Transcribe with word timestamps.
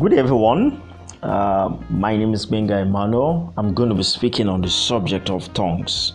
Good 0.00 0.12
day 0.12 0.18
everyone. 0.18 0.80
Uh, 1.22 1.76
my 1.90 2.16
name 2.16 2.32
is 2.32 2.46
Gbenga 2.46 2.80
Emmanuel. 2.80 3.52
I'm 3.58 3.74
going 3.74 3.90
to 3.90 3.94
be 3.94 4.02
speaking 4.02 4.48
on 4.48 4.62
the 4.62 4.70
subject 4.70 5.28
of 5.28 5.52
tongues. 5.52 6.14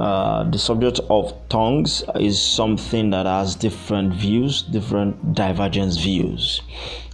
Uh, 0.00 0.50
the 0.50 0.58
subject 0.58 0.98
of 1.08 1.32
tongues 1.48 2.02
is 2.16 2.44
something 2.44 3.10
that 3.10 3.24
has 3.24 3.54
different 3.54 4.12
views, 4.12 4.62
different 4.62 5.32
divergent 5.32 5.96
views. 5.96 6.60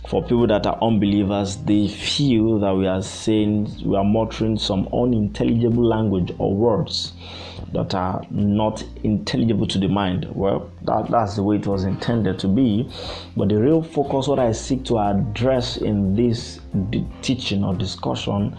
For 0.08 0.22
people 0.22 0.46
that 0.46 0.66
are 0.66 0.78
unbelievers, 0.80 1.58
they 1.58 1.86
feel 1.86 2.58
that 2.60 2.74
we 2.74 2.86
are 2.86 3.02
saying 3.02 3.70
we 3.84 3.94
are 3.94 4.04
muttering 4.04 4.58
some 4.58 4.88
unintelligible 4.90 5.84
language 5.84 6.32
or 6.38 6.54
words 6.54 7.12
that 7.72 7.94
are 7.94 8.22
not 8.30 8.84
intelligible 9.04 9.66
to 9.66 9.78
the 9.78 9.88
mind. 9.88 10.26
Well, 10.34 10.70
that, 10.82 11.10
that's 11.10 11.36
the 11.36 11.42
way 11.42 11.56
it 11.56 11.66
was 11.66 11.84
intended 11.84 12.38
to 12.40 12.48
be. 12.48 12.90
But 13.36 13.48
the 13.48 13.56
real 13.60 13.82
focus, 13.82 14.28
what 14.28 14.38
I 14.38 14.52
seek 14.52 14.84
to 14.86 14.98
address 14.98 15.76
in 15.76 16.14
this 16.14 16.60
teaching 17.22 17.64
or 17.64 17.74
discussion, 17.74 18.56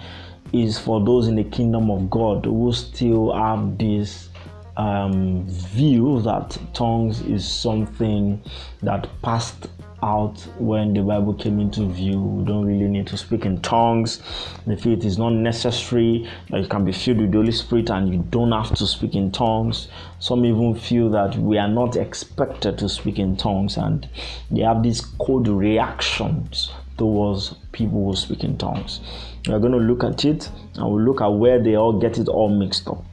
is 0.54 0.80
for 0.80 1.04
those 1.04 1.28
in 1.28 1.36
the 1.36 1.44
kingdom 1.44 1.92
of 1.92 2.10
God 2.10 2.46
who 2.46 2.72
still 2.74 3.34
have 3.34 3.78
this 3.78 4.30
um, 4.78 5.46
view 5.48 6.22
that 6.22 6.58
tongues 6.74 7.22
is 7.22 7.48
something 7.48 8.42
that 8.82 9.08
passed 9.22 9.68
out 10.04 10.40
when 10.58 10.94
the 10.94 11.02
Bible 11.02 11.34
came 11.34 11.60
into 11.60 11.88
view. 11.88 12.22
We 12.22 12.46
don't 12.46 12.66
really 12.66 12.88
need 12.88 13.08
to 13.08 13.18
speak 13.18 13.46
in 13.46 13.62
tongues. 13.62 14.22
They 14.66 14.76
feel 14.76 14.94
it 14.94 15.06
is 15.06 15.18
not 15.18 15.32
necessary 15.32 16.28
you 16.52 16.68
can 16.68 16.86
be 16.86 16.92
filled 16.92 17.20
with 17.20 17.32
the 17.32 17.38
Holy 17.38 17.52
Spirit 17.52 17.90
and 17.90 18.14
you 18.14 18.26
don't 18.30 18.52
have 18.52 18.76
to 18.76 18.88
speak 18.88 19.16
in 19.16 19.32
tongues. 19.32 19.88
Some 20.20 20.46
even 20.46 20.76
feel 20.76 21.10
that 21.12 21.36
we 21.36 21.58
are 21.58 21.68
not 21.68 21.96
expected 21.96 22.78
to 22.80 22.90
speak 22.90 23.20
in 23.20 23.38
tongues 23.38 23.78
and 23.78 24.08
they 24.52 24.62
have 24.62 24.84
these 24.84 25.02
cold 25.02 25.48
reactions 25.48 26.72
towards 26.98 27.54
people 27.72 28.06
who 28.06 28.16
speak 28.16 28.44
in 28.44 28.58
tongues. 28.58 29.00
We 29.48 29.54
are 29.54 29.60
going 29.60 29.72
to 29.72 29.80
look 29.80 30.04
at 30.04 30.26
it 30.26 30.50
and 30.76 30.86
we'll 30.86 31.02
look 31.02 31.22
at 31.22 31.28
where 31.28 31.62
they 31.62 31.76
all 31.76 32.00
get 32.00 32.18
it 32.18 32.28
all 32.28 32.50
mixed 32.50 32.88
up. 32.88 33.04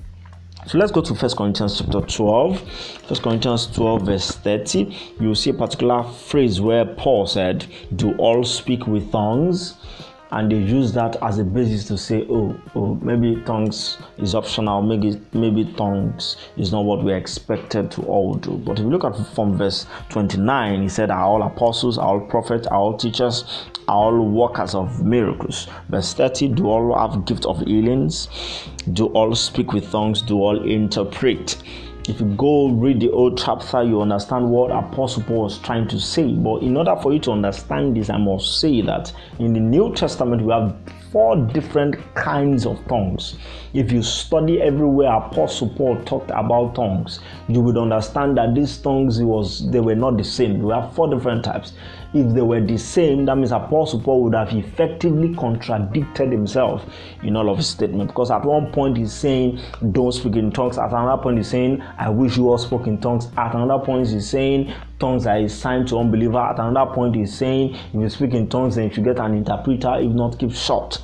So 0.67 0.79
let's 0.79 0.91
go 0.91 1.01
to 1.01 1.15
First 1.15 1.37
Corinthians 1.37 1.79
chapter 1.79 2.01
12. 2.01 2.61
First 3.07 3.23
Corinthians 3.23 3.69
12, 3.69 4.03
verse 4.03 4.33
30. 4.33 4.97
You'll 5.21 5.37
see 5.37 5.51
a 5.51 5.55
particular 5.55 6.03
phrase 6.03 6.61
where 6.61 6.85
Paul 6.85 7.29
said, 7.29 7.67
Do 7.95 8.17
all 8.17 8.43
speak 8.43 8.89
with 8.89 9.13
tongues? 9.13 9.75
And 10.33 10.51
they 10.51 10.57
use 10.57 10.93
that 10.93 11.17
as 11.23 11.39
a 11.39 11.45
basis 11.45 11.85
to 11.87 11.97
say, 11.97 12.27
oh, 12.29 12.59
oh, 12.75 12.95
maybe 13.03 13.41
tongues 13.43 13.99
is 14.19 14.35
optional, 14.35 14.83
maybe 14.83 15.21
maybe 15.33 15.65
tongues 15.75 16.37
is 16.57 16.73
not 16.73 16.85
what 16.85 17.05
we 17.05 17.13
are 17.13 17.17
expected 17.17 17.91
to 17.93 18.03
all 18.03 18.35
do. 18.35 18.57
But 18.59 18.73
if 18.73 18.79
you 18.81 18.91
look 18.91 19.05
at 19.05 19.17
from 19.35 19.57
verse 19.57 19.87
29, 20.09 20.83
he 20.83 20.89
said, 20.89 21.11
Are 21.11 21.25
all 21.25 21.43
apostles, 21.43 21.99
are 21.99 22.07
all 22.07 22.21
prophets, 22.21 22.67
are 22.67 22.79
all 22.79 22.97
teachers, 22.97 23.67
are 23.89 23.97
all 23.97 24.29
workers 24.29 24.75
of 24.75 25.05
miracles. 25.05 25.69
Verse 25.89 26.13
30, 26.15 26.49
do 26.49 26.67
all 26.67 26.99
have 26.99 27.25
gift 27.25 27.47
of 27.47 27.61
healings, 27.61 28.29
do 28.93 29.07
all 29.07 29.35
speak 29.35 29.73
with 29.73 29.91
tongues, 29.91 30.23
do 30.23 30.37
all 30.37 30.69
interpret 30.69 31.57
if 32.09 32.21
you 32.21 32.27
go 32.37 32.69
read 32.69 33.01
the 33.01 33.11
old 33.11 33.37
chapter, 33.37 33.83
you 33.83 34.01
understand 34.01 34.49
what 34.49 34.71
Apostle 34.71 35.23
Paul 35.25 35.43
was 35.43 35.59
trying 35.59 35.89
to 35.89 35.99
say. 35.99 36.33
But 36.33 36.63
in 36.63 36.77
order 36.77 36.95
for 37.03 37.13
you 37.13 37.19
to 37.21 37.33
understand 37.33 37.97
this, 37.97 38.11
I 38.11 38.17
must 38.17 38.61
say 38.61 38.81
that 38.83 39.13
in 39.39 39.53
the 39.53 39.61
New 39.61 39.93
Testament, 39.95 40.43
we 40.43 40.53
have 40.53 40.77
four 41.11 41.37
different 41.37 41.97
kinds 42.15 42.67
of 42.67 42.87
tongues. 42.87 43.37
If 43.75 43.91
you 43.91 44.03
study 44.03 44.63
everywhere 44.63 45.13
Apostle 45.15 45.71
Paul 45.71 46.01
talked 46.05 46.31
about 46.31 46.75
tongues, 46.75 47.21
you 47.49 47.61
would 47.61 47.77
understand 47.77 48.37
that 48.39 48.55
these 48.55 48.77
tongues 48.79 49.21
was 49.23 49.69
they 49.71 49.81
were 49.81 49.95
not 49.95 50.17
the 50.17 50.25
same. 50.25 50.63
We 50.63 50.73
have 50.73 50.95
four 50.95 51.09
different 51.13 51.45
types. 51.45 51.73
If 52.17 52.33
they 52.33 52.41
were 52.41 52.63
the 52.63 52.79
same, 52.79 53.27
that 53.27 53.37
means 53.37 53.53
Apostle 53.53 54.01
Paul 54.01 54.23
would 54.23 54.35
have 54.35 54.51
effectively 54.53 55.35
contradicted 55.35 56.33
himself 56.33 56.83
in 57.23 57.37
all 57.37 57.51
of 57.51 57.59
his 57.59 57.67
statement. 57.67 58.09
Because 58.09 58.31
at 58.31 58.43
one 58.43 58.73
point 58.73 58.97
he's 58.97 59.13
saying, 59.13 59.61
Don't 59.93 60.13
speak 60.13 60.37
in 60.37 60.51
tongues. 60.51 60.79
At 60.79 60.93
another 60.93 61.23
point 61.23 61.37
he's 61.37 61.49
saying, 61.49 61.83
I 61.99 62.09
wish 62.09 62.39
you 62.39 62.49
all 62.49 62.57
spoke 62.57 62.87
in 62.87 62.99
tongues. 63.03 63.29
At 63.37 63.55
another 63.55 63.85
point 63.85 64.09
he's 64.09 64.29
saying, 64.31 64.73
tongues 64.99 65.27
are 65.27 65.37
a 65.37 65.49
sign 65.49 65.85
to 65.87 65.99
unbeliever. 65.99 66.39
At 66.39 66.59
another 66.59 66.91
point 66.95 67.17
he's 67.17 67.37
saying, 67.37 67.75
if 67.75 67.95
you 67.95 68.09
speak 68.09 68.33
in 68.33 68.49
tongues, 68.49 68.77
then 68.77 68.89
you 68.89 68.95
should 68.95 69.05
get 69.05 69.19
an 69.19 69.35
interpreter, 69.35 69.97
if 69.99 70.11
not 70.11 70.39
keep 70.39 70.53
short. 70.53 71.03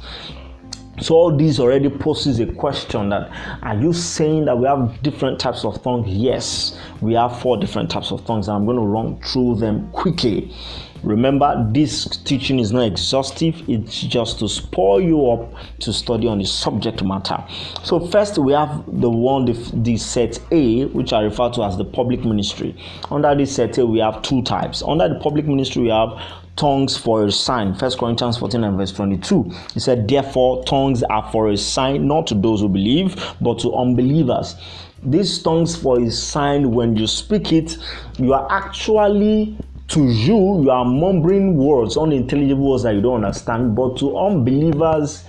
So 1.00 1.14
all 1.14 1.34
these 1.34 1.58
already 1.58 1.88
poses 1.88 2.38
a 2.38 2.46
question 2.46 3.08
that 3.08 3.30
are 3.62 3.74
you 3.74 3.92
saying 3.92 4.44
that 4.44 4.58
we 4.58 4.66
have 4.66 5.02
different 5.02 5.40
types 5.40 5.64
of 5.64 5.82
tongues? 5.82 6.08
Yes, 6.08 6.78
we 7.00 7.14
have 7.14 7.40
four 7.40 7.56
different 7.56 7.90
types 7.90 8.12
of 8.12 8.28
and 8.28 8.48
I'm 8.48 8.66
going 8.66 8.76
to 8.76 8.82
run 8.82 9.18
through 9.20 9.56
them 9.56 9.90
quickly. 9.92 10.54
Remember, 11.02 11.68
this 11.72 12.04
teaching 12.04 12.60
is 12.60 12.70
not 12.70 12.82
exhaustive, 12.82 13.68
it's 13.68 14.02
just 14.02 14.38
to 14.38 14.48
spur 14.48 15.00
you 15.00 15.28
up 15.30 15.52
to 15.80 15.92
study 15.92 16.28
on 16.28 16.38
the 16.38 16.44
subject 16.44 17.02
matter. 17.02 17.42
So, 17.82 17.98
first, 18.06 18.38
we 18.38 18.52
have 18.52 18.84
the 18.86 19.10
one, 19.10 19.46
the, 19.46 19.54
the 19.74 19.96
set 19.96 20.38
A, 20.52 20.84
which 20.86 21.12
I 21.12 21.22
refer 21.22 21.50
to 21.50 21.64
as 21.64 21.76
the 21.76 21.84
public 21.84 22.24
ministry. 22.24 22.76
Under 23.10 23.34
this 23.34 23.56
set 23.56 23.78
A, 23.78 23.86
we 23.86 23.98
have 23.98 24.22
two 24.22 24.42
types. 24.42 24.80
Under 24.86 25.08
the 25.08 25.18
public 25.18 25.46
ministry, 25.46 25.82
we 25.82 25.88
have 25.88 26.22
tongues 26.56 26.96
for 26.96 27.24
a 27.24 27.32
sign. 27.32 27.74
First 27.74 27.98
Corinthians 27.98 28.38
14 28.38 28.64
and 28.64 28.76
verse 28.76 28.92
22. 28.92 29.52
He 29.74 29.80
said, 29.80 30.06
Therefore, 30.08 30.64
tongues 30.64 31.02
are 31.04 31.30
for 31.32 31.50
a 31.50 31.56
sign, 31.56 32.06
not 32.06 32.26
to 32.28 32.34
those 32.34 32.60
who 32.60 32.68
believe, 32.68 33.34
but 33.40 33.58
to 33.60 33.74
unbelievers. 33.74 34.56
These 35.02 35.42
tongues 35.42 35.74
for 35.74 36.00
a 36.00 36.10
sign, 36.10 36.70
when 36.72 36.96
you 36.96 37.06
speak 37.06 37.52
it, 37.52 37.76
you 38.18 38.34
are 38.34 38.46
actually 38.50 39.56
to 39.88 40.04
you, 40.04 40.62
you 40.62 40.70
are 40.70 40.84
mumbling 40.84 41.56
words, 41.56 41.96
unintelligible 41.96 42.70
words 42.70 42.84
that 42.84 42.94
you 42.94 43.02
don't 43.02 43.24
understand, 43.24 43.74
but 43.74 43.96
to 43.98 44.16
unbelievers 44.16 45.24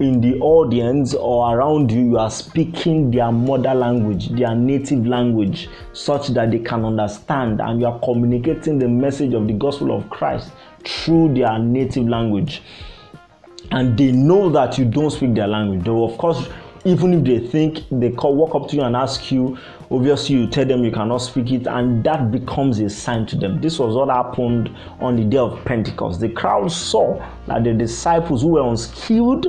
in 0.00 0.20
the 0.22 0.38
audience 0.40 1.14
or 1.14 1.54
around 1.54 1.92
you, 1.92 2.00
you 2.00 2.18
are 2.18 2.30
speaking 2.30 3.10
their 3.10 3.30
mother 3.30 3.74
language, 3.74 4.30
their 4.30 4.54
native 4.54 5.06
language, 5.06 5.68
such 5.92 6.28
that 6.28 6.50
they 6.50 6.58
can 6.58 6.86
understand, 6.86 7.60
and 7.60 7.80
you 7.80 7.86
are 7.86 8.00
communicating 8.00 8.78
the 8.78 8.88
message 8.88 9.34
of 9.34 9.46
the 9.46 9.52
gospel 9.52 9.94
of 9.94 10.08
Christ 10.08 10.52
through 10.84 11.34
their 11.34 11.58
native 11.58 12.08
language. 12.08 12.62
And 13.72 13.96
they 13.96 14.10
know 14.10 14.48
that 14.50 14.78
you 14.78 14.86
don't 14.86 15.10
speak 15.10 15.34
their 15.34 15.46
language. 15.46 15.84
Though, 15.84 16.04
of 16.04 16.16
course, 16.16 16.48
even 16.84 17.12
if 17.12 17.24
they 17.24 17.46
think 17.46 17.84
they 17.90 18.10
call, 18.10 18.34
walk 18.34 18.54
up 18.54 18.68
to 18.68 18.76
you 18.76 18.82
and 18.82 18.96
ask 18.96 19.30
you, 19.30 19.58
obviously 19.90 20.36
you 20.36 20.46
tell 20.46 20.64
them 20.64 20.84
you 20.84 20.90
cannot 20.90 21.18
speak 21.18 21.50
it, 21.52 21.66
and 21.66 22.02
that 22.04 22.30
becomes 22.30 22.78
a 22.80 22.88
sign 22.88 23.26
to 23.26 23.36
them. 23.36 23.60
This 23.60 23.78
was 23.78 23.94
what 23.94 24.08
happened 24.08 24.74
on 25.00 25.16
the 25.16 25.24
day 25.24 25.38
of 25.38 25.62
Pentecost. 25.64 26.20
The 26.20 26.30
crowd 26.30 26.72
saw 26.72 27.22
that 27.46 27.64
the 27.64 27.74
disciples 27.74 28.42
who 28.42 28.48
were 28.48 28.66
unskilled 28.66 29.46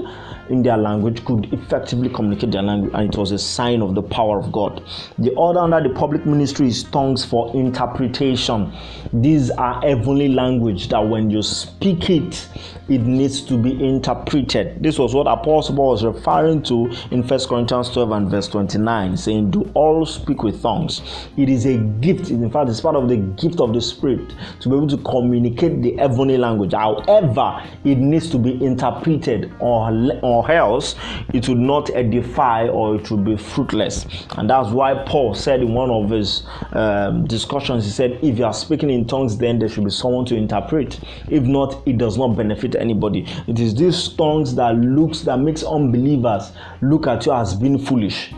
in 0.49 0.63
their 0.63 0.75
language 0.75 1.23
could 1.23 1.53
effectively 1.53 2.09
communicate 2.09 2.51
their 2.51 2.61
language, 2.61 2.91
and 2.93 3.13
it 3.13 3.17
was 3.17 3.31
a 3.31 3.39
sign 3.39 3.81
of 3.81 3.95
the 3.95 4.01
power 4.03 4.37
of 4.37 4.51
God. 4.51 4.83
The 5.17 5.33
order 5.35 5.59
under 5.59 5.81
the 5.81 5.95
public 5.95 6.25
ministry 6.25 6.67
is 6.67 6.83
tongues 6.83 7.23
for 7.23 7.55
interpretation. 7.55 8.73
These 9.13 9.51
are 9.51 9.79
heavenly 9.81 10.27
language 10.27 10.89
that 10.89 10.99
when 10.99 11.29
you 11.29 11.41
speak 11.41 12.09
it, 12.09 12.49
it 12.89 13.01
needs 13.01 13.39
to 13.41 13.57
be 13.57 13.71
interpreted. 13.87 14.83
This 14.83 14.99
was 14.99 15.15
what 15.15 15.27
Apostle 15.27 15.77
Paul 15.77 15.91
was 15.91 16.03
referring 16.03 16.63
to 16.63 16.91
in 17.11 17.20
1 17.23 17.39
Corinthians 17.47 17.89
12 17.89 18.11
and 18.11 18.29
verse 18.29 18.47
29, 18.47 19.17
saying, 19.17 19.51
Do 19.51 19.69
all 19.73 20.05
speak 20.05 20.43
with 20.43 20.61
tongues. 20.61 21.01
It 21.37 21.49
is 21.49 21.65
a 21.65 21.77
gift. 21.77 22.29
In 22.29 22.49
fact, 22.49 22.69
it's 22.69 22.81
part 22.81 22.95
of 22.95 23.09
the 23.09 23.17
gift 23.17 23.59
of 23.59 23.73
the 23.73 23.81
Spirit 23.81 24.33
to 24.59 24.69
be 24.69 24.75
able 24.75 24.87
to 24.87 24.97
communicate 24.97 25.81
the 25.81 25.95
heavenly 25.97 26.37
language. 26.37 26.73
However, 26.73 27.63
it 27.83 27.97
needs 27.97 28.29
to 28.31 28.37
be 28.37 28.63
interpreted, 28.63 29.53
or, 29.59 29.91
or 30.21 30.51
else 30.51 30.95
it 31.33 31.47
would 31.47 31.57
not 31.57 31.89
edify 31.91 32.67
or 32.67 32.95
it 32.95 33.09
would 33.11 33.25
be 33.25 33.37
fruitless. 33.37 34.05
And 34.37 34.49
that's 34.49 34.69
why 34.69 34.93
Paul 35.05 35.33
said 35.33 35.61
in 35.61 35.73
one 35.73 35.89
of 35.89 36.09
his 36.09 36.43
um, 36.73 37.25
discussions, 37.27 37.85
he 37.85 37.91
said, 37.91 38.19
If 38.21 38.37
you 38.37 38.45
are 38.45 38.53
speaking 38.53 38.89
in 38.89 39.05
tongues, 39.05 39.37
then 39.37 39.59
there 39.59 39.69
should 39.69 39.83
be 39.83 39.89
someone 39.91 40.25
to 40.25 40.35
interpret. 40.35 40.99
If 41.29 41.43
not, 41.43 41.81
it 41.85 41.97
does 41.97 42.17
not 42.17 42.29
benefit 42.29 42.75
anybody. 42.75 43.25
It 43.47 43.59
is 43.59 43.75
these 43.75 44.07
tongues 44.09 44.55
that 44.55 44.75
looks 44.75 45.21
that 45.21 45.37
makes 45.37 45.63
unbelievers 45.63 46.51
look 46.81 47.07
at 47.07 47.10
you 47.25 47.33
as 47.33 47.55
being 47.55 47.77
foolish. 47.77 48.31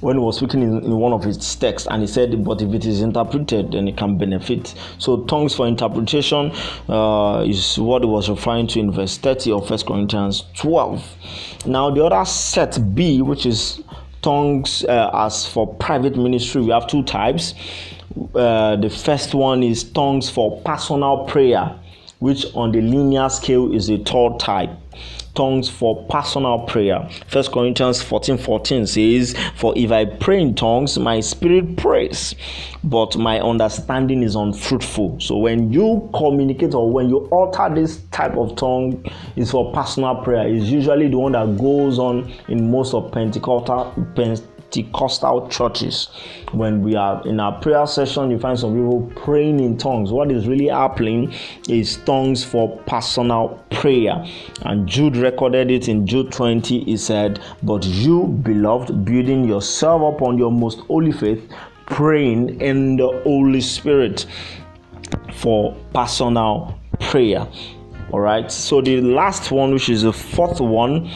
When 0.00 0.16
he 0.16 0.22
was 0.22 0.36
speaking 0.36 0.62
in, 0.62 0.84
in, 0.84 0.96
one 0.96 1.12
of 1.12 1.24
his 1.24 1.56
texts 1.56 1.88
and 1.90 2.02
he 2.02 2.06
said 2.06 2.44
but 2.44 2.62
if 2.62 2.72
it 2.72 2.84
is 2.84 3.00
interpreted 3.02 3.72
then 3.72 3.88
it 3.88 3.96
can 3.96 4.16
benefit. 4.16 4.74
So 4.98 5.24
tongues 5.24 5.54
for 5.54 5.66
interpretation 5.66 6.52
uh, 6.88 7.44
is 7.46 7.78
what 7.78 8.02
he 8.02 8.08
was 8.08 8.30
referring 8.30 8.68
to 8.68 8.80
in 8.80 8.92
verse 8.92 9.18
30 9.18 9.52
of 9.52 9.66
first 9.66 9.86
corinthians 9.86 10.44
12 10.54 11.66
now 11.66 11.90
the 11.90 12.04
other 12.04 12.24
set 12.24 12.78
b 12.94 13.22
which 13.22 13.44
is 13.44 13.82
tongues 14.22 14.84
uh, 14.84 15.10
as 15.12 15.46
for 15.46 15.74
private 15.74 16.16
ministry 16.16 16.62
we 16.62 16.70
have 16.70 16.86
two 16.86 17.02
types. 17.02 17.54
Uh, 18.34 18.76
the 18.76 18.90
first 18.90 19.34
one 19.34 19.62
is 19.62 19.84
tongues 19.84 20.30
for 20.30 20.60
personal 20.62 21.24
prayer 21.24 21.78
which 22.18 22.46
on 22.54 22.72
the 22.72 22.80
linear 22.80 23.28
scale 23.28 23.72
is 23.72 23.88
a 23.90 23.98
third 23.98 24.38
type 24.40 24.70
tongues 25.38 25.68
for 25.68 26.04
personal 26.06 26.58
prayer. 26.66 27.08
First 27.28 27.52
Corinthians 27.52 28.02
14 28.02 28.38
14 28.38 28.86
says, 28.86 29.36
For 29.54 29.72
if 29.76 29.92
I 29.92 30.04
pray 30.04 30.42
in 30.42 30.54
tongues, 30.56 30.98
my 30.98 31.20
spirit 31.20 31.76
prays, 31.76 32.34
but 32.82 33.16
my 33.16 33.40
understanding 33.40 34.24
is 34.24 34.34
unfruitful. 34.34 35.20
So 35.20 35.36
when 35.36 35.72
you 35.72 36.10
communicate 36.12 36.74
or 36.74 36.90
when 36.90 37.08
you 37.08 37.28
utter 37.30 37.72
this 37.72 38.02
type 38.10 38.36
of 38.36 38.56
tongue, 38.56 39.04
is 39.36 39.52
for 39.52 39.72
personal 39.72 40.16
prayer. 40.16 40.48
It's 40.48 40.66
usually 40.66 41.08
the 41.08 41.18
one 41.18 41.32
that 41.32 41.56
goes 41.56 41.98
on 41.98 42.30
in 42.48 42.70
most 42.70 42.92
of 42.92 43.12
Pentecostal 43.12 43.38
Pentecostal 44.14 44.57
churches. 44.70 46.08
When 46.52 46.82
we 46.82 46.94
are 46.94 47.26
in 47.26 47.40
our 47.40 47.60
prayer 47.60 47.86
session, 47.86 48.30
you 48.30 48.38
find 48.38 48.58
some 48.58 48.74
people 48.74 49.10
praying 49.16 49.60
in 49.60 49.76
tongues. 49.76 50.12
What 50.12 50.30
is 50.30 50.46
really 50.46 50.68
happening 50.68 51.32
is 51.68 51.96
tongues 51.98 52.44
for 52.44 52.76
personal 52.86 53.64
prayer. 53.70 54.24
And 54.62 54.86
Jude 54.86 55.16
recorded 55.16 55.70
it 55.70 55.88
in 55.88 56.06
Jude 56.06 56.32
20. 56.32 56.84
He 56.84 56.96
said, 56.96 57.40
But 57.62 57.84
you, 57.84 58.24
beloved, 58.24 59.04
building 59.04 59.44
yourself 59.44 60.14
upon 60.14 60.38
your 60.38 60.52
most 60.52 60.80
holy 60.80 61.12
faith, 61.12 61.50
praying 61.86 62.60
in 62.60 62.96
the 62.96 63.20
Holy 63.24 63.60
Spirit 63.60 64.26
for 65.34 65.76
personal 65.94 66.78
prayer. 67.00 67.46
All 68.10 68.20
right. 68.20 68.50
So 68.50 68.80
the 68.80 69.00
last 69.00 69.50
one, 69.50 69.74
which 69.74 69.88
is 69.88 70.02
the 70.02 70.12
fourth 70.12 70.60
one, 70.60 71.10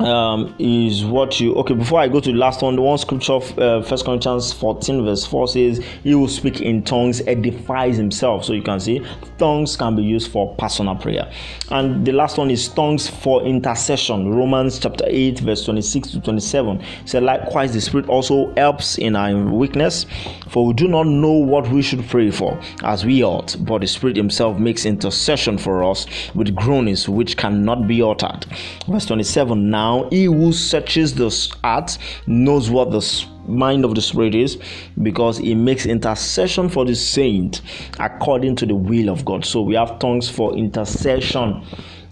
um, 0.00 0.54
is 0.58 1.04
what 1.04 1.40
you 1.40 1.54
okay 1.54 1.74
before 1.74 2.00
i 2.00 2.08
go 2.08 2.20
to 2.20 2.30
the 2.32 2.38
last 2.38 2.62
one 2.62 2.76
the 2.76 2.82
one 2.82 2.98
scripture 2.98 3.34
uh, 3.58 3.82
first 3.82 4.04
corinthians 4.04 4.52
14 4.52 5.04
verse 5.04 5.24
4 5.24 5.48
says 5.48 5.84
he 6.02 6.14
will 6.14 6.28
speak 6.28 6.60
in 6.60 6.82
tongues 6.82 7.22
edifies 7.26 7.96
himself. 7.96 8.44
So 8.44 8.52
you 8.52 8.62
can 8.62 8.80
see 8.80 9.04
tongues 9.38 9.76
can 9.76 9.96
be 9.96 10.02
used 10.02 10.30
for 10.30 10.54
personal 10.56 10.96
prayer. 10.96 11.30
And 11.70 12.06
the 12.06 12.12
last 12.12 12.38
one 12.38 12.50
is 12.50 12.68
tongues 12.68 13.08
for 13.08 13.42
intercession. 13.42 14.34
Romans 14.34 14.78
chapter 14.78 15.04
8 15.06 15.40
verse 15.40 15.64
26 15.64 16.10
to 16.12 16.20
27 16.20 16.82
said 17.04 17.22
likewise 17.22 17.72
the 17.72 17.80
spirit 17.80 18.08
also 18.08 18.52
helps 18.54 18.98
in 18.98 19.16
our 19.16 19.36
weakness 19.50 20.06
for 20.48 20.66
we 20.66 20.74
do 20.74 20.88
not 20.88 21.06
know 21.06 21.32
what 21.32 21.68
we 21.70 21.82
should 21.82 22.06
pray 22.08 22.30
for 22.30 22.60
as 22.82 23.04
we 23.04 23.22
ought 23.24 23.56
but 23.60 23.80
the 23.80 23.86
spirit 23.86 24.16
himself 24.16 24.58
makes 24.58 24.84
intercession 24.86 25.58
for 25.58 25.84
us 25.84 26.06
with 26.34 26.54
groanings 26.54 27.08
which 27.08 27.36
cannot 27.36 27.86
be 27.86 28.02
uttered. 28.02 28.46
Verse 28.86 29.06
27 29.06 29.70
now 29.70 29.85
now, 29.86 30.08
he 30.10 30.24
who 30.24 30.52
searches 30.52 31.14
the 31.14 31.30
heart 31.62 31.96
knows 32.26 32.68
what 32.68 32.90
the 32.90 33.24
mind 33.46 33.84
of 33.84 33.94
the 33.94 34.00
Spirit 34.02 34.34
is 34.34 34.58
because 35.00 35.38
he 35.38 35.54
makes 35.54 35.86
intercession 35.86 36.68
for 36.68 36.84
the 36.84 36.96
saint 36.96 37.60
according 38.00 38.56
to 38.56 38.66
the 38.66 38.74
will 38.74 39.08
of 39.08 39.24
God. 39.24 39.44
So 39.44 39.62
we 39.62 39.76
have 39.76 40.00
tongues 40.00 40.28
for 40.28 40.56
intercession. 40.56 41.64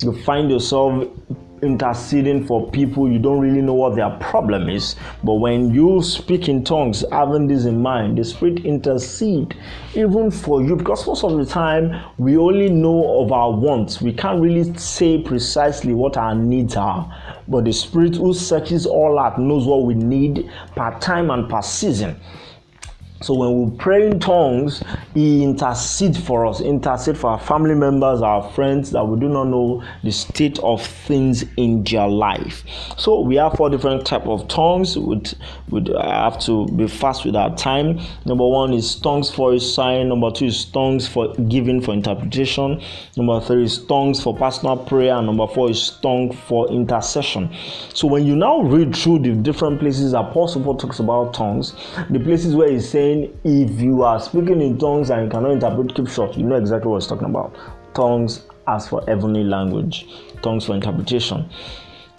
You 0.02 0.12
find 0.22 0.52
yourself 0.52 1.08
interceding 1.64 2.46
for 2.46 2.70
people 2.70 3.10
you 3.10 3.18
don't 3.18 3.40
really 3.40 3.62
know 3.62 3.74
what 3.74 3.96
their 3.96 4.10
problem 4.20 4.68
is. 4.68 4.96
But 5.22 5.34
when 5.34 5.74
you 5.74 6.02
speak 6.02 6.48
in 6.48 6.64
tongues 6.64 7.04
having 7.10 7.48
this 7.48 7.64
in 7.64 7.80
mind 7.80 8.18
the 8.18 8.24
spirit 8.24 8.64
intercede 8.64 9.56
even 9.94 10.30
for 10.30 10.62
you. 10.62 10.76
Because 10.76 11.06
most 11.06 11.24
of 11.24 11.36
the 11.36 11.46
time 11.46 12.04
we 12.18 12.36
only 12.36 12.68
know 12.68 13.22
of 13.22 13.32
our 13.32 13.50
wants. 13.50 14.00
We 14.00 14.12
can't 14.12 14.40
really 14.40 14.76
say 14.76 15.22
precisely 15.22 15.94
what 15.94 16.16
our 16.16 16.34
needs 16.34 16.76
are. 16.76 17.10
But 17.48 17.64
the 17.64 17.72
spirit 17.72 18.16
who 18.16 18.34
searches 18.34 18.86
all 18.86 19.18
out 19.18 19.38
knows 19.38 19.66
what 19.66 19.82
we 19.82 19.94
need 19.94 20.50
per 20.76 20.98
time 21.00 21.30
and 21.30 21.48
per 21.48 21.62
season 21.62 22.20
so 23.22 23.32
when 23.32 23.70
we 23.70 23.76
pray 23.78 24.06
in 24.06 24.20
tongues, 24.20 24.82
He 25.14 25.44
intercedes 25.44 26.18
for 26.18 26.44
us, 26.44 26.60
intercede 26.60 27.16
for 27.16 27.30
our 27.30 27.40
family 27.40 27.74
members, 27.74 28.20
our 28.20 28.50
friends 28.52 28.90
that 28.90 29.04
we 29.04 29.18
do 29.18 29.28
not 29.28 29.44
know 29.44 29.82
the 30.02 30.10
state 30.10 30.58
of 30.58 30.84
things 30.84 31.44
in 31.56 31.84
their 31.84 32.06
life. 32.06 32.64
So 32.98 33.20
we 33.20 33.36
have 33.36 33.54
four 33.54 33.70
different 33.70 34.04
type 34.04 34.26
of 34.26 34.46
tongues. 34.48 34.98
Would 34.98 35.32
would 35.70 35.88
have 35.88 36.38
to 36.40 36.66
be 36.66 36.86
fast 36.86 37.24
with 37.24 37.34
our 37.34 37.56
time. 37.56 38.00
Number 38.26 38.46
one 38.46 38.74
is 38.74 38.96
tongues 38.96 39.30
for 39.30 39.54
a 39.54 39.60
sign. 39.60 40.08
Number 40.08 40.30
two 40.30 40.46
is 40.46 40.64
tongues 40.66 41.08
for 41.08 41.32
giving 41.34 41.80
for 41.80 41.94
interpretation. 41.94 42.82
Number 43.16 43.40
three 43.40 43.64
is 43.64 43.84
tongues 43.86 44.22
for 44.22 44.36
personal 44.36 44.76
prayer. 44.76 45.14
And 45.14 45.26
number 45.26 45.46
four 45.46 45.70
is 45.70 45.98
tongue 46.02 46.32
for 46.32 46.68
intercession. 46.70 47.54
So 47.94 48.06
when 48.06 48.26
you 48.26 48.36
now 48.36 48.60
read 48.60 48.94
through 48.94 49.20
the 49.20 49.32
different 49.32 49.80
places 49.80 50.12
Apostle 50.12 50.62
Paul 50.62 50.76
talks 50.76 50.98
about 50.98 51.32
tongues, 51.32 51.74
the 52.10 52.20
places 52.20 52.54
where 52.54 52.70
he's 52.70 52.88
saying 52.88 53.03
saying 53.04 53.38
if 53.44 53.80
you 53.80 54.02
are 54.02 54.18
speaking 54.18 54.62
in 54.62 54.78
tongues 54.78 55.10
and 55.10 55.24
you 55.24 55.30
cannot 55.30 55.50
interpret, 55.50 55.94
keep 55.94 56.08
short. 56.08 56.36
You 56.36 56.44
know 56.44 56.56
exactly 56.56 56.90
what 56.90 57.02
he's 57.02 57.08
talking 57.08 57.28
about. 57.28 57.54
Tongues 57.94 58.46
as 58.66 58.88
for 58.88 59.04
heavenly 59.06 59.44
language, 59.44 60.06
tongues 60.42 60.64
for 60.64 60.74
interpretation. 60.74 61.48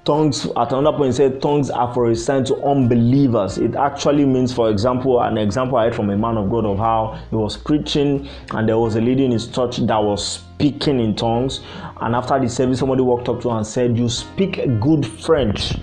Tongues, 0.03 0.45
at 0.45 0.71
another 0.71 0.95
point, 0.95 1.15
said 1.15 1.41
tongues 1.41 1.71
are 1.71 1.91
for 1.91 2.11
a 2.11 2.15
sign 2.15 2.43
to 2.45 2.55
unbelievers. 2.63 3.57
It 3.57 3.73
actually 3.73 4.23
means, 4.25 4.53
for 4.53 4.69
example, 4.69 5.19
an 5.19 5.39
example 5.39 5.79
I 5.79 5.85
heard 5.85 5.95
from 5.95 6.11
a 6.11 6.17
man 6.17 6.37
of 6.37 6.51
God 6.51 6.65
of 6.65 6.77
how 6.77 7.19
he 7.31 7.35
was 7.35 7.57
preaching 7.57 8.29
and 8.51 8.69
there 8.69 8.77
was 8.77 8.95
a 8.95 9.01
lady 9.01 9.25
in 9.25 9.31
his 9.31 9.47
church 9.47 9.77
that 9.77 9.97
was 9.97 10.23
speaking 10.23 10.99
in 10.99 11.15
tongues. 11.15 11.61
And 12.01 12.15
after 12.15 12.39
the 12.39 12.47
service, 12.47 12.77
somebody 12.77 13.01
walked 13.01 13.27
up 13.29 13.41
to 13.41 13.49
her 13.49 13.57
and 13.57 13.65
said, 13.65 13.97
You 13.97 14.07
speak 14.07 14.61
good 14.79 15.07
French 15.07 15.73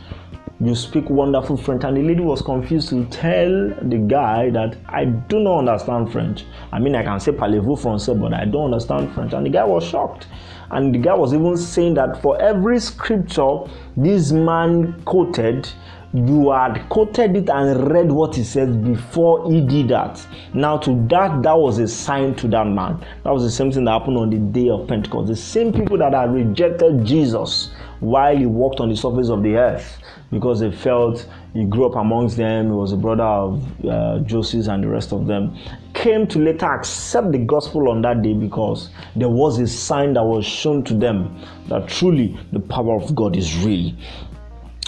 you 0.62 0.74
speak 0.76 1.10
wonderful 1.10 1.56
French. 1.56 1.82
And 1.84 1.96
the 1.96 2.02
lady 2.02 2.20
was 2.20 2.40
confused 2.40 2.90
to 2.90 3.04
tell 3.06 3.50
the 3.82 3.98
guy 4.06 4.50
that 4.50 4.76
I 4.88 5.06
do 5.06 5.40
not 5.40 5.58
understand 5.58 6.12
French. 6.12 6.44
I 6.70 6.78
mean, 6.78 6.94
I 6.94 7.02
can 7.02 7.18
say 7.18 7.32
parlez-vous 7.32 7.76
français, 7.76 8.20
but 8.20 8.32
I 8.32 8.44
don't 8.44 8.66
understand 8.66 9.12
French. 9.12 9.32
And 9.32 9.44
the 9.44 9.50
guy 9.50 9.64
was 9.64 9.84
shocked. 9.84 10.28
And 10.70 10.94
the 10.94 10.98
guy 10.98 11.14
was 11.14 11.34
even 11.34 11.56
saying 11.56 11.94
that 11.94 12.22
for 12.22 12.40
every 12.40 12.78
scripture 12.78 13.58
this 13.96 14.30
man 14.30 15.02
quoted, 15.04 15.68
you 16.14 16.52
had 16.52 16.88
quoted 16.88 17.36
it 17.36 17.48
and 17.50 17.90
read 17.90 18.12
what 18.12 18.36
he 18.36 18.44
said 18.44 18.84
before 18.84 19.50
he 19.50 19.62
did 19.62 19.88
that. 19.88 20.24
Now, 20.54 20.76
to 20.78 21.06
that, 21.08 21.42
that 21.42 21.58
was 21.58 21.78
a 21.78 21.88
sign 21.88 22.34
to 22.36 22.48
that 22.48 22.66
man. 22.66 23.04
That 23.24 23.32
was 23.32 23.42
the 23.42 23.50
same 23.50 23.72
thing 23.72 23.84
that 23.86 23.92
happened 23.92 24.18
on 24.18 24.30
the 24.30 24.38
day 24.38 24.68
of 24.68 24.86
Pentecost. 24.86 25.28
The 25.28 25.36
same 25.36 25.72
people 25.72 25.98
that 25.98 26.12
had 26.12 26.32
rejected 26.32 27.04
Jesus 27.04 27.70
while 28.02 28.36
he 28.36 28.46
walked 28.46 28.80
on 28.80 28.88
the 28.88 28.96
surface 28.96 29.28
of 29.28 29.44
the 29.44 29.54
earth 29.54 29.98
because 30.32 30.58
they 30.58 30.72
felt 30.72 31.24
he 31.54 31.64
grew 31.64 31.86
up 31.86 31.94
amongst 31.94 32.36
them, 32.36 32.66
he 32.66 32.72
was 32.72 32.90
a 32.90 32.96
brother 32.96 33.22
of 33.22 33.84
uh, 33.84 34.18
Joseph 34.20 34.66
and 34.66 34.82
the 34.82 34.88
rest 34.88 35.12
of 35.12 35.28
them, 35.28 35.56
came 35.94 36.26
to 36.26 36.40
later 36.40 36.66
accept 36.66 37.30
the 37.30 37.38
gospel 37.38 37.88
on 37.88 38.02
that 38.02 38.20
day 38.20 38.32
because 38.32 38.90
there 39.14 39.28
was 39.28 39.60
a 39.60 39.68
sign 39.68 40.14
that 40.14 40.24
was 40.24 40.44
shown 40.44 40.82
to 40.82 40.94
them 40.94 41.40
that 41.68 41.86
truly 41.86 42.36
the 42.50 42.58
power 42.58 42.96
of 42.96 43.14
God 43.14 43.36
is 43.36 43.56
real. 43.64 43.92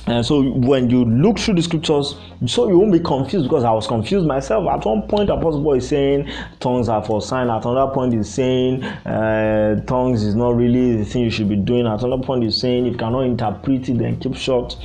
And 0.06 0.24
so 0.24 0.42
when 0.42 0.90
you 0.90 1.04
look 1.04 1.38
through 1.38 1.54
the 1.54 1.62
scriptures, 1.62 2.14
so 2.46 2.68
you 2.68 2.78
won't 2.78 2.92
be 2.92 3.00
confused 3.00 3.44
because 3.46 3.64
I 3.64 3.70
was 3.70 3.86
confused 3.86 4.26
myself. 4.26 4.68
At 4.68 4.84
one 4.84 5.02
point, 5.02 5.30
Apostle 5.30 5.62
Paul 5.62 5.74
is 5.74 5.88
saying 5.88 6.30
tongues 6.60 6.90
are 6.90 7.02
for 7.02 7.22
sign. 7.22 7.48
At 7.48 7.64
another 7.64 7.92
point, 7.92 8.12
he's 8.12 8.28
saying 8.28 8.84
uh, 8.84 9.82
tongues 9.86 10.22
is 10.22 10.34
not 10.34 10.56
really 10.56 10.96
the 10.96 11.04
thing 11.06 11.22
you 11.22 11.30
should 11.30 11.48
be 11.48 11.56
doing. 11.56 11.86
At 11.86 12.02
another 12.02 12.22
point, 12.22 12.42
he's 12.44 12.60
saying 12.60 12.86
if 12.86 12.92
you 12.92 12.98
cannot 12.98 13.22
interpret 13.22 13.88
it, 13.88 13.96
then 13.96 14.18
keep 14.20 14.34
short. 14.34 14.76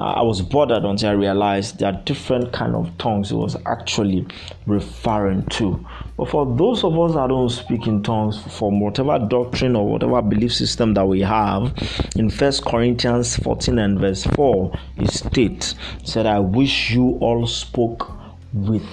I 0.00 0.22
was 0.22 0.42
bothered 0.42 0.84
until 0.84 1.10
I 1.10 1.12
realized 1.12 1.82
are 1.82 1.92
different 2.04 2.52
kind 2.52 2.76
of 2.76 2.96
tongues 2.98 3.32
was 3.32 3.56
actually 3.66 4.26
referring 4.66 5.44
to. 5.46 5.84
But 6.16 6.28
for 6.30 6.46
those 6.56 6.84
of 6.84 6.96
us 6.98 7.14
that 7.14 7.28
don't 7.28 7.48
speak 7.48 7.88
in 7.88 8.04
tongues, 8.04 8.40
from 8.58 8.78
whatever 8.78 9.18
doctrine 9.18 9.74
or 9.74 9.88
whatever 9.88 10.22
belief 10.22 10.54
system 10.54 10.94
that 10.94 11.06
we 11.06 11.20
have, 11.22 11.72
in 12.14 12.30
First 12.30 12.64
Corinthians 12.64 13.36
14 13.36 13.78
and 13.78 13.98
verse 13.98 14.24
4, 14.24 14.78
it 14.98 15.10
states, 15.10 15.74
said, 16.04 16.26
I 16.26 16.38
wish 16.38 16.90
you 16.92 17.18
all 17.20 17.46
spoke 17.46 18.12
with 18.52 18.86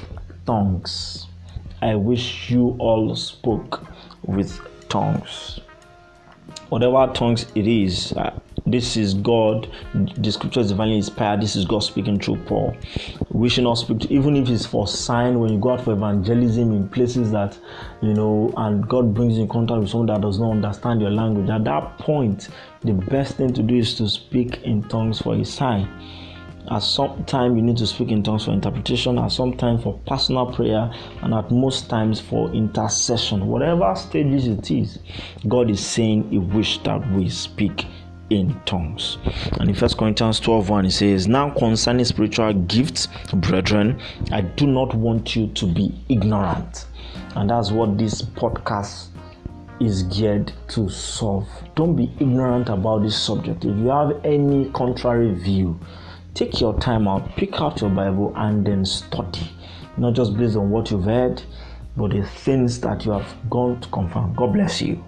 tongues. 0.48 1.28
I 1.84 1.94
wish 1.96 2.50
you 2.50 2.76
all 2.80 3.16
spoke 3.16 3.86
with 4.24 4.60
tongues. 4.90 5.60
Whatever 6.70 7.12
tongues 7.14 7.46
it 7.54 7.68
is, 7.68 8.12
uh, 8.14 8.40
this 8.68 8.98
is 8.98 9.14
God. 9.14 9.72
The 9.94 10.32
scripture 10.32 10.62
is 10.62 10.70
divinely 10.70 10.98
inspired. 10.98 11.42
This 11.42 11.56
is 11.56 11.66
God 11.66 11.80
speaking 11.80 12.20
through 12.20 12.38
Paul. 12.46 12.76
We 13.30 13.48
should 13.48 13.64
not 13.64 13.76
speak, 13.76 14.00
to, 14.00 14.14
even 14.14 14.36
if 14.36 14.50
it's 14.50 14.66
for 14.66 14.88
sign, 14.88 15.40
when 15.40 15.54
you 15.54 15.60
go 15.60 15.74
out 15.74 15.82
for 15.82 15.94
evangelism 15.94 16.72
in 16.72 16.90
places 16.90 17.32
that, 17.32 17.58
you 18.02 18.14
know, 18.14 18.52
and 18.58 18.88
God 18.88 19.14
brings 19.14 19.36
you 19.36 19.44
in 19.44 19.50
contact 19.50 19.82
with 19.82 19.90
someone 19.90 20.08
that 20.08 20.22
does 20.22 20.40
not 20.40 20.52
understand 20.52 21.00
your 21.00 21.12
language. 21.12 21.50
At 21.50 21.64
that 21.66 22.00
point, 22.00 22.50
the 22.82 22.94
best 22.94 23.38
thing 23.38 23.54
to 23.54 23.62
do 23.62 23.76
is 23.76 23.94
to 23.96 24.10
speak 24.10 24.64
in 24.64 24.82
tongues 24.84 25.22
for 25.22 25.36
a 25.36 25.46
sign. 25.46 25.88
At 26.72 26.80
some 26.80 27.24
time, 27.26 27.56
you 27.56 27.62
need 27.62 27.78
to 27.78 27.86
speak 27.86 28.10
in 28.10 28.24
tongues 28.24 28.46
for 28.46 28.52
interpretation, 28.52 29.20
at 29.20 29.32
some 29.32 29.56
time 29.56 29.78
for 29.78 30.00
personal 30.08 30.52
prayer, 30.52 30.92
and 31.22 31.36
at 31.36 31.52
most 31.52 31.88
times 31.92 32.20
for 32.20 32.52
intercession. 32.52 33.46
Whatever 33.46 33.94
stages 33.96 34.48
it 34.48 34.72
is, 34.72 34.98
God 35.48 35.70
is 35.70 35.86
saying 35.86 36.32
He 36.32 36.40
wishes 36.40 36.82
that 36.84 37.08
we 37.12 37.30
speak 37.30 37.86
in 38.30 38.60
tongues. 38.66 39.18
And 39.60 39.70
in 39.70 39.76
First 39.76 39.98
Corinthians 39.98 40.40
12 40.40 40.70
1, 40.70 40.86
it 40.86 40.92
says, 40.92 41.28
Now 41.28 41.50
concerning 41.52 42.06
spiritual 42.06 42.54
gifts, 42.54 43.08
brethren, 43.34 44.02
I 44.32 44.42
do 44.42 44.68
not 44.68 44.94
want 44.94 45.36
you 45.36 45.48
to 45.48 45.66
be 45.66 45.94
ignorant. 46.10 46.86
And 47.36 47.50
that's 47.50 47.72
what 47.72 47.98
this 47.98 48.22
podcast 48.22 49.08
is 49.80 50.04
geared 50.04 50.54
to 50.70 50.90
solve. 50.90 51.48
Don't 51.76 51.96
be 51.96 52.10
ignorant 52.20 52.70
about 52.70 53.04
this 53.04 53.22
subject. 53.22 53.66
If 53.66 53.78
you 53.78 53.90
have 53.90 54.24
any 54.26 54.70
contrary 54.72 55.34
view, 55.34 55.80
take 56.34 56.62
your 56.62 56.80
time 56.80 57.08
out, 57.08 57.36
pick 57.36 57.60
out 57.62 57.82
your 57.82 57.90
Bible, 57.90 58.34
and 58.36 58.66
then 58.66 58.86
study. 58.86 59.50
Not 59.98 60.14
just 60.14 60.38
based 60.38 60.56
on 60.56 60.70
what 60.70 60.92
you've 60.92 61.04
heard, 61.04 61.42
but 61.98 62.12
the 62.12 62.24
things 62.24 62.80
that 62.82 63.06
you 63.06 63.12
have 63.12 63.36
gone 63.50 63.80
to 63.82 63.90
confirm. 63.90 64.34
God 64.34 64.54
bless 64.54 64.82
you. 64.82 65.04